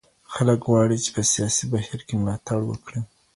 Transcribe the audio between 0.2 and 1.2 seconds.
خلګ غواړي چي